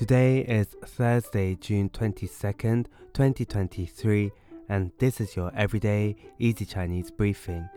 [0.00, 4.30] Today is Thursday, June 22nd, 2023,
[4.68, 7.68] and this is your everyday easy Chinese briefing.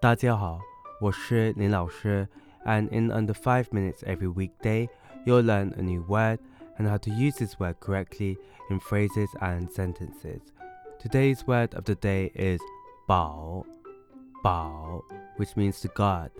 [0.00, 0.60] 大家好，
[1.00, 2.28] 我是林老师,
[2.64, 4.88] and in under 5 minutes every weekday,
[5.24, 6.38] you'll learn a new word
[6.78, 8.36] and how to use this word correctly
[8.70, 10.40] in phrases and sentences.
[10.98, 12.60] Today's word of the day is
[13.08, 13.64] bao,
[14.44, 15.02] bao,
[15.36, 16.30] which means to guard.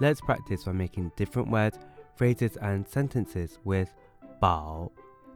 [0.00, 1.78] Let's practice by making different words,
[2.16, 3.92] phrases, and sentences with
[4.41, 4.91] bao.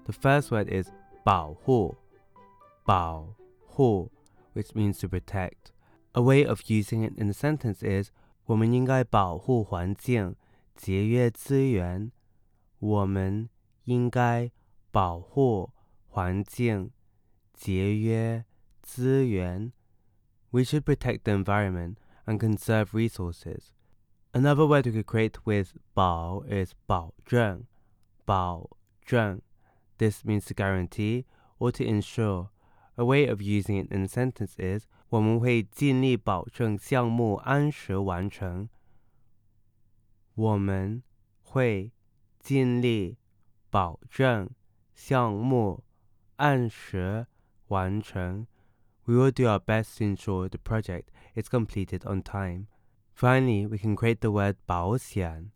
[0.06, 0.92] The first word is
[1.26, 1.96] bao hu,
[2.88, 3.36] bao
[3.76, 4.10] hu,
[4.54, 5.72] which means to protect.
[6.14, 8.12] A way of using it in a sentence is
[8.46, 10.36] 我们应该保护环境，
[10.76, 12.12] 节约资源。
[12.80, 13.50] 我们
[13.84, 14.52] 应该
[14.92, 15.72] 保护
[16.08, 16.92] 环境，
[17.54, 18.46] 节约
[18.82, 19.72] 资源。
[20.50, 23.72] We should protect the environment and conserve resources.
[24.32, 27.66] Another word we could create with 保 is 保证，
[28.26, 28.70] 保
[29.09, 29.43] 证.
[29.99, 31.27] This means to guarantee
[31.59, 32.51] or to ensure.
[32.97, 38.69] A way of using it in a sentence is 我们会尽力保证项目按时完成。
[40.35, 41.03] 我们
[41.43, 41.93] 会
[42.39, 43.19] 尽力
[43.71, 44.51] 保证
[44.95, 45.85] 项目
[46.37, 47.27] 按时
[47.69, 48.47] 完成。
[49.07, 52.69] we will do our best to ensure the project is completed on time.
[53.13, 55.51] Finally, we can create the word 保险,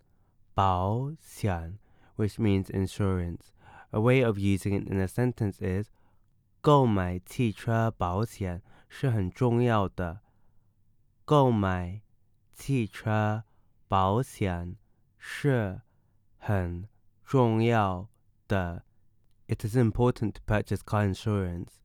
[0.55, 1.79] 保险,
[2.17, 3.53] which means insurance.
[3.93, 5.91] A way of using it in a sentence is
[6.61, 10.21] 购买汽车保险是很重要的。
[11.25, 12.01] 购买
[12.55, 13.45] 汽车
[13.87, 14.77] 保险
[15.17, 15.83] 是
[16.39, 16.89] 很
[17.25, 18.09] 重要
[18.47, 18.83] 的。
[19.47, 21.81] It is important to purchase car insurance.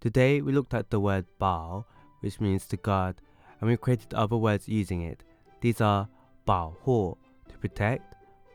[0.00, 1.84] Today we looked at the word bao,
[2.20, 3.16] which means to guard,
[3.60, 5.20] and we created other words using it.
[5.60, 6.08] These are
[6.44, 7.16] 保护
[7.48, 8.02] to protect,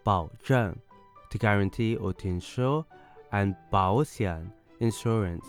[0.04, 0.76] 保证
[1.31, 2.85] to guarantee or to ensure,
[3.33, 5.47] and 保险 insurance.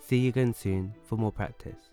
[0.00, 1.91] See you again soon for more practice.